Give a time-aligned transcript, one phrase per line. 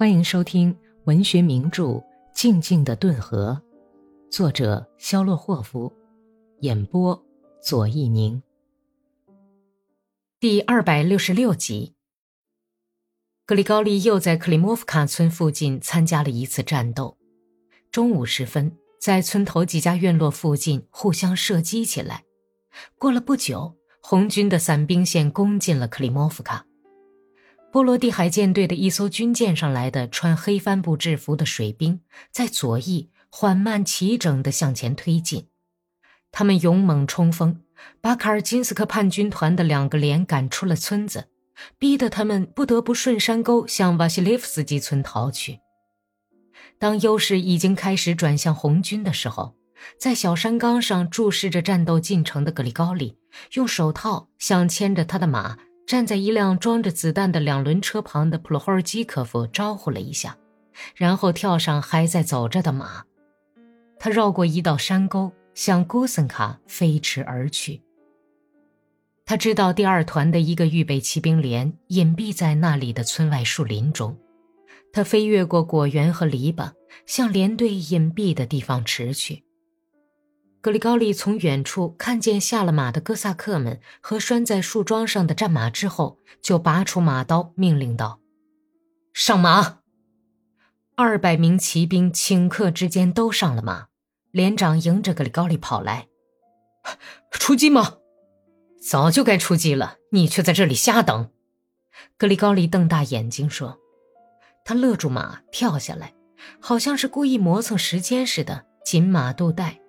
[0.00, 0.74] 欢迎收听
[1.04, 1.84] 文学名著
[2.32, 3.60] 《静静的顿河》，
[4.34, 5.92] 作者肖洛霍夫，
[6.60, 7.22] 演播
[7.62, 8.42] 左一宁。
[10.40, 11.92] 第二百六十六集，
[13.44, 17.18] 格里高利又在克里莫夫卡村附近参加了一次战斗。
[17.92, 22.24] 中午时分，在村头几家院落附近互相射击起来。
[22.98, 26.64] 过了不久，红军的伞兵线攻进了克里莫夫卡。
[27.72, 32.00] 波罗的海舰队的一艘军舰上来的穿黑帆布制服的水兵，
[32.32, 35.46] 在左翼缓慢齐整地向前推进。
[36.32, 37.60] 他们勇猛冲锋，
[38.00, 41.28] 把卡尔金斯克叛军团的两个连赶出了村子，
[41.78, 45.60] 逼得他们不得不顺山沟向瓦西列夫斯基村逃去。
[46.78, 49.54] 当优势已经开始转向红军的时候，
[49.96, 53.16] 在小山岗上注视着战斗进程的格里高里，
[53.52, 55.56] 用手套向牵着他的马。
[55.90, 60.38] 站在一辆装着子弹的两轮车旁的普罗霍尔基科夫招呼了一下，
[60.94, 63.02] 然后跳上还在走着的马。
[63.98, 67.82] 他绕过一道山沟，向古森卡飞驰而去。
[69.24, 74.16] 他知道第二团的一个预备骑兵连隐蔽在那里的村外树林中。
[74.92, 76.70] 他飞越过果园和篱笆，
[77.04, 79.42] 向连队隐蔽的地方驰去。
[80.60, 88.20] 格里高利从远处看见下了马的哥萨克们和拴在树桩上的战马之后，就拔出马刀，命令道
[89.14, 89.78] ：“上马！”
[90.96, 93.86] 二百名骑兵顷刻之间都上了马。
[94.32, 96.06] 连长迎着格里高利跑来
[97.32, 97.96] ：“出击吗？
[98.80, 101.30] 早就该出击了，你却在这里瞎等。”
[102.16, 103.80] 格里高利瞪大眼睛说
[104.64, 106.14] ：“他勒住马，跳下来，
[106.60, 109.79] 好像是故意磨蹭时间似的，紧马肚带。”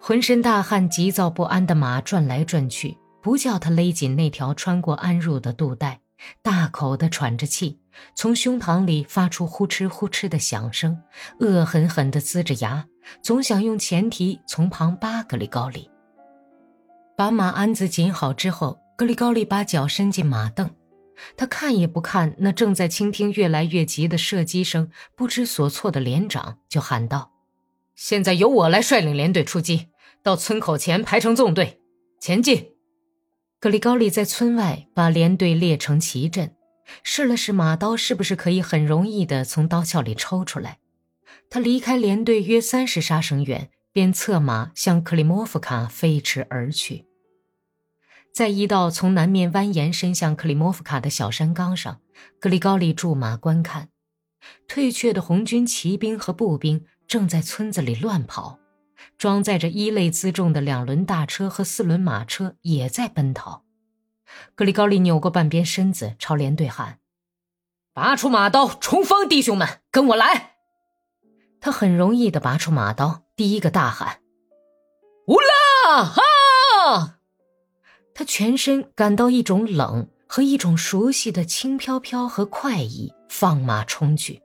[0.00, 6.00] 浑身大汗、急躁不安的马转来转去，不叫他勒紧那条穿过鞍褥的肚带，
[6.42, 7.80] 大口地喘着气，
[8.14, 10.96] 从胸膛里发出呼哧呼哧的响声，
[11.40, 12.86] 恶狠狠地呲着牙，
[13.20, 15.90] 总想用前蹄从旁扒格里高利。
[17.16, 20.70] 把马鞍子紧好之后，格里高利把脚伸进马镫，
[21.36, 27.32] 他看也不看那正在倾听越来越急的射击声、不知所措的连长，就喊道
[27.96, 29.88] ：“现在由我来率领连队出击。”
[30.22, 31.80] 到村口前排成纵队，
[32.20, 32.72] 前进。
[33.60, 36.56] 格里高利在村外把连队列成齐阵，
[37.04, 40.78] 试了试马刀是不是可以很容易地从刀鞘里抽出来。
[41.48, 47.06] 他离开连队约三十杀绳远，便策马向克里莫夫卡飞驰而去。
[48.34, 52.00] 在一道从南面蜿蜒伸向克里莫夫卡的小山岗上，
[52.40, 53.90] 格里高利驻马观看，
[54.66, 58.58] 退却的红军骑兵和步兵正在村子里乱跑。
[59.18, 63.62] 装载着一类辎重的两轮大车和四轮马车也在奔逃。
[64.54, 66.98] 格里高利扭过半边身子，朝连队喊
[67.92, 70.56] ：“拔出马刀，冲锋，弟兄们，跟我来！”
[71.60, 74.20] 他很容易地拔出马刀，第一个大喊
[75.28, 77.18] ：“乌拉哈！”
[78.14, 84.42] 他全身感到一种冷和一种熟悉的轻飘飘和快意，放马冲去，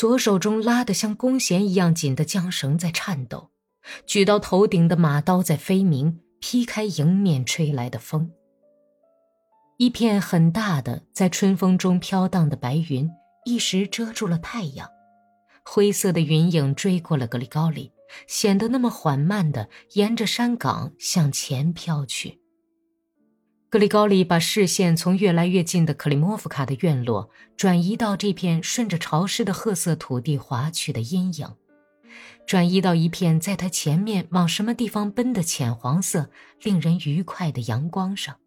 [0.00, 3.50] 左手中拉得像弓弦一样紧的缰绳在颤抖。
[4.06, 8.30] 举到头顶的马刀在飞鸣，劈开迎面吹来的风。
[9.76, 13.10] 一片很大的在春风中飘荡的白云，
[13.44, 14.88] 一时遮住了太阳。
[15.66, 17.92] 灰色的云影追过了格里高里，
[18.26, 22.39] 显得那么缓慢的沿着山岗向前飘去。
[23.70, 31.48] 格里高利把视线从越来越近的克里莫夫卡的院落转移到这片顺着潮湿的褐色土地滑去的阴影。
[32.48, 36.30] 转移到一片在他前面往什么地方奔的浅黄色、
[36.60, 38.38] 令人愉快的阳光上，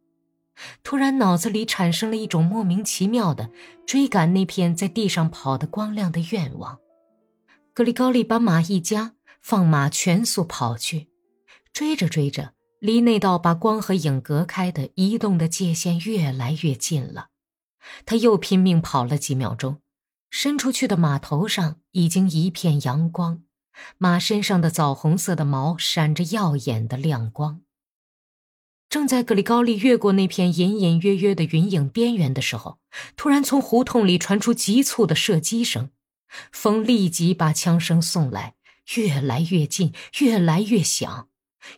[0.84, 3.50] 突然脑子里产生了一种莫名其妙的
[3.88, 6.80] 追赶那片在地上跑的光亮的愿望。
[7.74, 11.08] 格里高利把马一夹，放马全速跑去，
[11.72, 12.52] 追着追着，
[12.84, 17.30] 离那道把光和影隔开的移动的界限越来越近了。
[18.06, 19.80] 他又拼命跑了几秒钟，
[20.30, 23.44] 伸出去的马头上已经一片阳光。
[23.98, 27.62] 马身上的枣红色的毛闪着耀眼的亮光。
[28.90, 32.80] 正在格里高利越过那片隐隐约约的云影边缘的时候，
[33.16, 35.90] 突然从胡同里传出急促的射击声，
[36.52, 38.56] 风立即把枪声送来，
[38.98, 41.30] 越来越近，越来越响。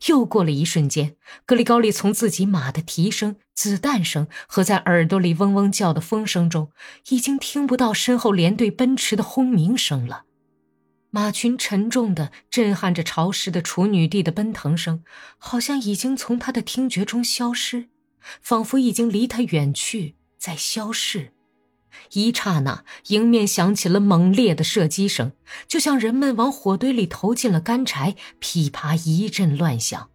[0.08, 1.16] 又过了一瞬间，
[1.46, 6.72] 格里高利从自己马的蹄声、子弹声和在耳朵里嗡嗡叫的风声中，
[7.10, 10.24] 已经听不到身后连队奔驰的轰鸣声了。
[11.12, 15.04] 马群沉重的、震撼着潮湿的处女地的奔腾声，
[15.38, 17.88] 好像已经从他的听觉中消失，
[18.42, 21.35] 仿佛已经离他远去，在消逝。
[22.14, 25.32] 一刹那，迎面响起了猛烈的射击声，
[25.68, 30.10] 就像人们往火堆里投进了干柴，噼啪一阵乱响，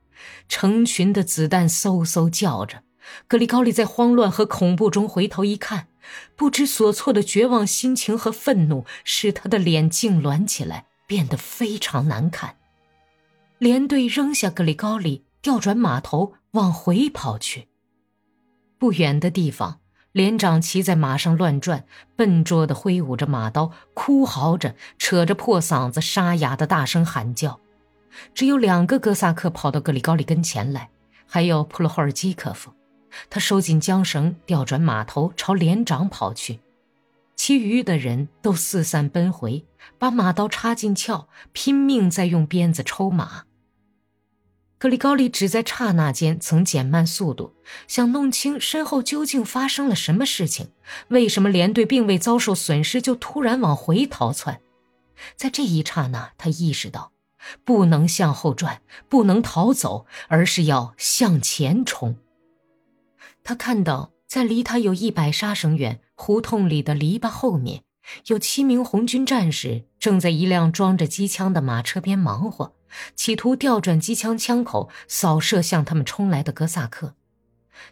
[0.48, 2.82] 成群的子弹嗖嗖叫着。
[3.26, 5.88] 格里高利在慌乱和恐怖中回头一看，
[6.36, 12.56] 不知所措的绝望心情和愤怒使他的脸痉挛起来，变得非常难看。
[13.58, 17.68] 连队扔下格里高利，调转马头往回跑去。
[18.78, 19.80] 不远的地方。
[20.12, 21.84] 连长骑在马上乱转，
[22.16, 27.60] 笨拙地挥舞着马刀，哭嚎着，扯着破嗓子，沙哑的大声喊叫。
[28.34, 30.90] 只有两个哥萨克跑到格里高利跟前来，
[31.26, 32.72] 还有普罗霍尔基科夫。
[33.28, 36.60] 他收紧缰绳，调转马头，朝连长跑去。
[37.36, 39.64] 其余的人都四散奔回，
[39.98, 43.44] 把马刀插进鞘，拼命在用鞭子抽马。
[44.80, 47.52] 格里高利只在刹那间曾减慢速度，
[47.86, 50.70] 想弄清身后究竟发生了什么事情。
[51.08, 54.62] 为什么连队并未遭受损失，就突然往回逃窜？
[55.36, 57.12] 在这一刹那，他意识到，
[57.62, 58.80] 不能向后转，
[59.10, 62.16] 不能逃走，而是要向前冲。
[63.44, 67.82] 他看到，在离他有一百杀绳远胡同里的篱笆后面，
[68.28, 72.72] 有七名红军战士正在一辆装着机枪的马车边忙活。
[73.14, 77.14] 企图调转机枪枪口，扫射向他们冲来的哥萨克，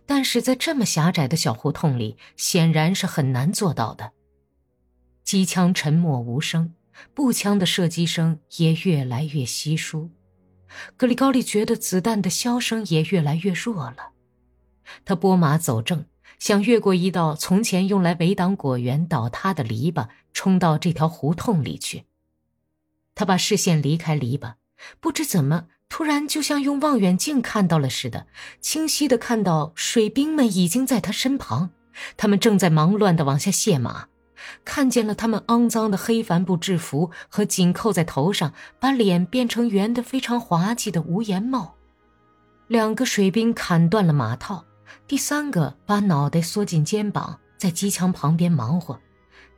[0.07, 4.13] 但是在这么狭窄的小胡同里，显然是很难做到的。
[5.25, 6.75] 机枪沉默无声，
[7.15, 10.11] 步枪的射击声也越来越稀疏。
[10.97, 14.11] 格里高利觉得子弹的箫声也越来越弱了。
[15.05, 16.05] 他拨马走正，
[16.39, 22.05] 想越过一道从前用来围挡果园倒塌的篱笆，冲到这条胡同里去。
[23.15, 24.55] 他把视线离开篱笆。
[25.01, 28.27] 不知怎么，突然就像用望远镜看到了似的，
[28.61, 31.71] 清晰的看到水兵们已经在他身旁，
[32.17, 34.07] 他们正在忙乱的往下卸马，
[34.65, 41.75] 看见了他们肮脏的黑帆布制服和紧扣在头上、把脸变成圆的非常滑稽的无檐帽。
[42.67, 44.65] 两个水兵砍断了马套，
[45.07, 49.01] 第三个把脑袋缩进肩膀，在机枪旁边忙活。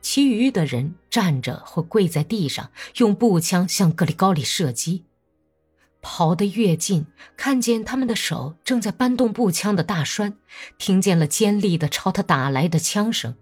[0.01, 5.05] 其余的人站着或跪在地上，用步枪向格里高里射击。
[6.01, 7.05] 跑得越近，
[7.37, 10.33] 看见他们的手正在搬动步枪的大栓，
[10.77, 13.35] 听见了尖利的朝他打来的枪声，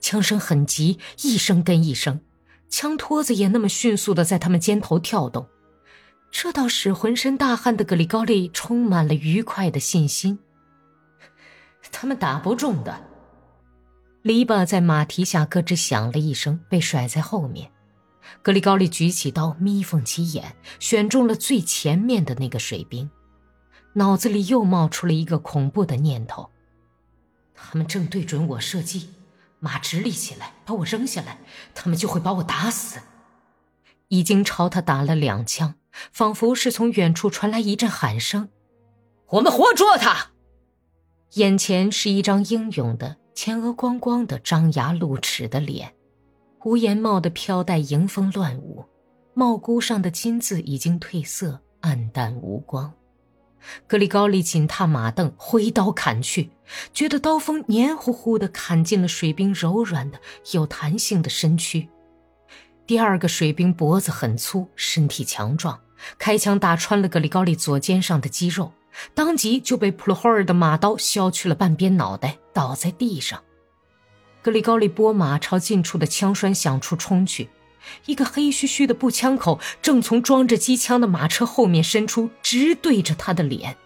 [0.00, 2.20] 枪声很急，一声跟一声，
[2.68, 5.48] 枪托子也那么迅速的在他们肩头跳动，
[6.30, 10.38] 这倒使浑身大汗的格里高利充满了愉快的信心。
[11.90, 13.08] 他们打不中的。
[14.22, 17.70] 篱笆在马蹄下咯吱响了一声，被甩在后面。
[18.42, 23.10] 格里高利举起刀，眯缝起眼，选中了最前面的那个水兵。
[23.94, 26.50] 脑子里又冒出了一个恐怖的念头：
[27.54, 29.10] 他们正对准我射击，
[29.58, 31.38] 马直立起来，把我扔下来，
[31.74, 33.00] 他们就会把我打死。
[34.08, 35.74] 已经朝他打了两枪，
[36.10, 38.48] 仿佛是从远处传来一阵喊声
[39.32, 40.32] ：“我们活捉他！”
[41.34, 45.94] 眼前是一张英勇的、前额光光的、张牙露齿的脸。
[46.64, 48.84] 无檐帽的飘带迎风乱舞，
[49.34, 52.92] 帽箍上的金字已经褪色，暗淡无光。
[53.88, 56.50] 格里高利紧踏马凳，挥刀砍去，
[56.92, 60.20] 觉得刀锋黏糊糊的砍进了水兵柔软的、
[60.52, 61.88] 有弹性的身躯。
[62.86, 65.80] 第二个水兵脖子很粗，身体强壮，
[66.16, 68.72] 开枪打穿了格里高利左肩上的肌肉，
[69.14, 73.42] 当即就被普罗霍尔的马刀削去了半边脑袋，倒在地上。
[74.42, 77.48] 格里高利拨马朝近处的枪栓响处冲去，
[78.06, 83.76] 一个黑黢黢的步枪口正从装着机枪的马车后面伸出，直对着他的脸。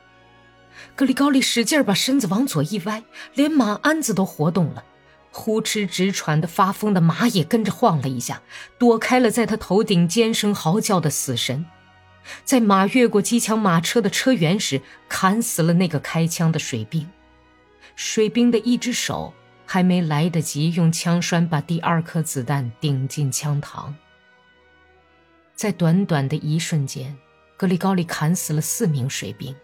[0.94, 4.82] 格里高利使劲把身子往左一歪，连马鞍子都活动了，
[5.30, 8.40] 呼哧直喘的发疯的马也跟着晃了一下，
[8.78, 11.66] 躲开了在他头顶尖声嚎叫的死神。
[12.44, 17.06] 在马越过机枪马车的车辕时，砍死了那个开枪的水兵。
[17.94, 19.34] 水兵的一只手。
[19.66, 23.92] 还没来得及用枪栓把第二颗子弹顶进枪膛，
[25.54, 27.14] 在短短的一瞬间，
[27.56, 29.54] 格里高利砍死了四名水兵，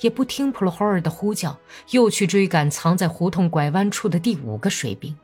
[0.00, 1.58] 也不听普罗霍尔的呼叫，
[1.90, 5.16] 又去追赶藏在胡同拐弯处的第五个水兵。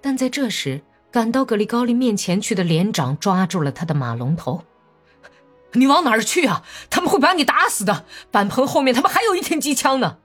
[0.00, 4.64] 但在这时，赶到格里高利面前去的连长抓住了他的马龙头
[5.74, 6.64] ：“你往哪儿去啊？
[6.90, 8.06] 他们会把你打死的！
[8.30, 10.18] 板棚后面他们还有一挺机枪呢。”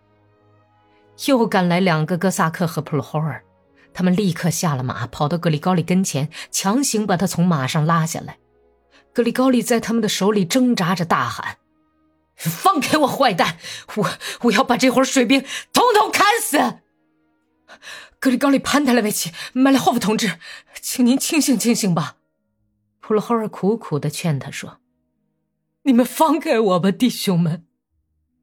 [1.26, 3.44] 又赶来两个哥萨克和普罗霍尔，
[3.94, 8.38] 他们立刻下了马，跑到格里高利跟前，强行把他从马上拉下来。
[9.14, 11.58] 格里高利在他们的手里挣扎着，大喊
[12.38, 13.58] ：“放开我，坏蛋！
[13.96, 14.10] 我
[14.44, 15.44] 我要把这伙水兵
[15.74, 16.82] 统统砍死！”
[18.20, 20.40] 格里高利潘泰莱维奇，麦列霍夫同志，
[20.80, 22.18] 请您清醒清醒吧。
[23.00, 24.80] 普罗霍尔苦苦的劝他说
[25.84, 27.66] ：“你们放开我吧，弟兄们。”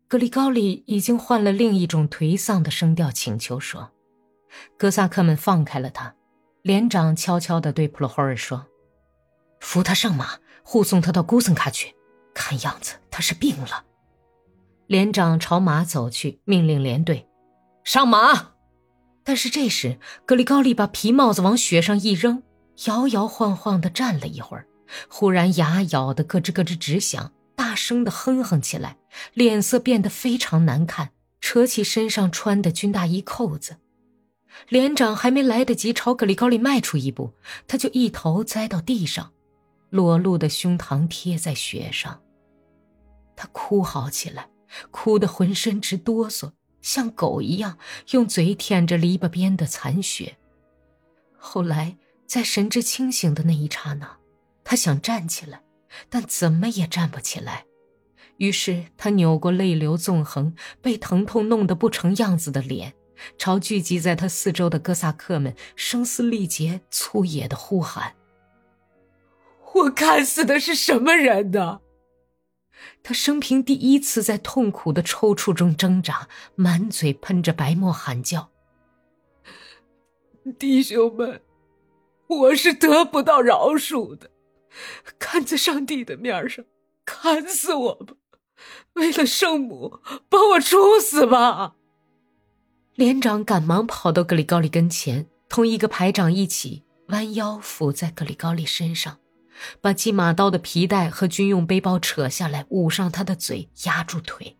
[0.06, 3.90] 格里高利已经换了另一种颓丧的声调请求说
[4.76, 6.14] ：“哥萨克们放开了他。”
[6.62, 8.66] 连长悄悄地对普罗霍尔说
[9.60, 11.94] ：“扶他上马，护送他到古森卡去。
[12.32, 13.84] 看样子他是病了。”
[14.86, 17.28] 连长朝马走去，命令连队
[17.84, 18.52] ：“上马！”
[19.24, 22.42] 但是这时，格里高利把皮帽子往雪上一扔，
[22.86, 24.66] 摇摇晃晃地站了一会儿，
[25.08, 27.32] 忽然牙咬得咯吱咯吱直响，
[27.74, 28.98] 大声地哼哼起来，
[29.32, 33.78] 脸色变得非常难看，扯起身上穿的军大衣扣子。
[34.68, 37.32] 连长还没来得及朝格里高利迈出一步，
[37.66, 39.32] 他就一头栽到地上，
[39.90, 42.22] 裸露的胸膛贴在雪上。
[43.34, 44.48] 他哭嚎起来，
[44.92, 47.76] 哭得浑身直哆嗦，像狗一样
[48.12, 50.36] 用嘴舔着篱笆边的残雪。
[51.36, 54.16] 后来，在神志清醒的那一刹那，
[54.62, 55.60] 他想站起来，
[56.08, 57.66] 但怎么也站不起来。
[58.38, 62.94] 于是他扭过泪流纵横、被疼痛弄得不成样子的脸。
[63.38, 68.16] 朝聚集在他四周的哥萨克们声嘶力竭、粗野的呼喊
[69.74, 71.80] ：“我看死的是什么人呢？”
[73.04, 78.50] 他生平第一次在痛苦的抽搐中挣扎，满嘴喷着白沫，喊叫
[80.58, 81.40] ：“弟兄们，
[82.26, 84.28] 我是得不到饶恕的！
[85.18, 86.64] 看在上帝的面上，
[87.04, 88.14] 砍死我吧！
[88.94, 91.74] 为了圣母，把我处死吧！”
[92.94, 99.18] 连长赶忙跑到格里高利跟前，同一个排长一起弯腰伏在格里高利身上，
[99.80, 104.56] 把系马刀的皮带和军用背包扯下来，捂上他的嘴，压住腿。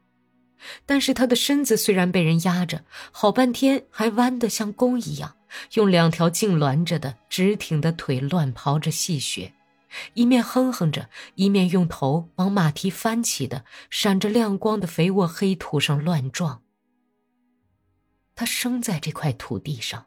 [0.87, 5.37] 但是他的身子虽然被人压着，好半天还弯得像弓一样，
[5.75, 9.53] 用两条痉挛着的直挺的腿乱刨着细雪，
[10.15, 16.63] 一面哼哼着，一面用头往马蹄翻起的闪着亮光的肥沃黑土上乱撞。
[18.35, 20.07] 他生在这块土地上，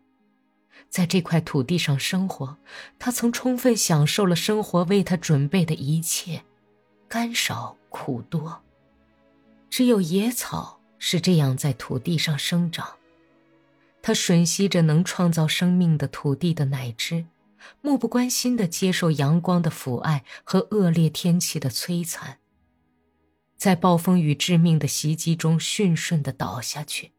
[0.89, 2.58] 在这块土地上生活，
[3.00, 6.44] 他曾充分享受了生活为他准备的一切，
[7.08, 8.62] 干少苦多。
[9.70, 12.96] 只有野草是这样在土地上生长。
[14.01, 17.25] 他吮吸着能创造生命的土地的奶汁，
[17.81, 22.39] 漠不关心地接受阳光的抚爱和恶劣天气的摧残，
[23.55, 27.13] 在暴风雨致命的袭击中驯顺地倒下去。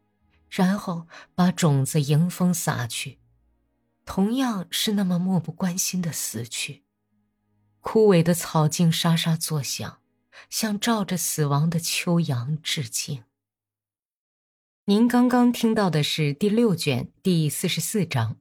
[0.51, 3.19] 然后把种子迎风撒去，
[4.07, 6.85] 同样是那么漠不关心的死去。
[7.81, 9.99] 枯萎的草茎沙沙作响，
[10.49, 13.25] 向照着死亡的秋阳致敬。
[14.87, 18.39] 您刚刚听到的是第六卷第四十四章。